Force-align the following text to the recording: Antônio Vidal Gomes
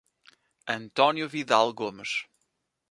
Antônio 0.65 1.27
Vidal 1.29 1.71
Gomes 1.75 2.25